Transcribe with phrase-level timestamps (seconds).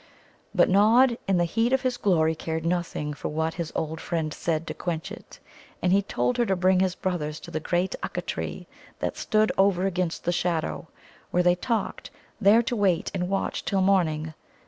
[0.55, 4.33] But Nod in the heat of his glory cared nothing for what his old friend
[4.33, 5.37] said to quench it.
[5.79, 8.67] And he told her to bring his brothers to the great Ukka tree
[8.97, 10.87] that stood over against the shadow,
[11.29, 12.09] where they talked,
[12.41, 14.33] there to wait and watch till morning.